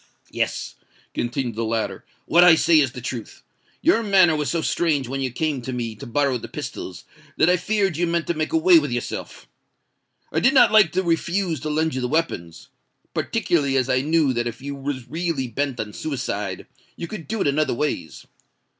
[0.31, 0.77] "Yes,"
[1.13, 3.43] continued the latter, "what I say is the truth.
[3.83, 7.03] Your manner was so strange when you came to me to borrow the pistols,
[7.37, 9.47] that I feared you meant to make away with yourself.
[10.31, 14.47] I did not like to refuse to lend you the weapons—particularly as I knew that
[14.47, 16.65] if you was really bent on suicide,
[16.95, 18.25] you could do it in other ways.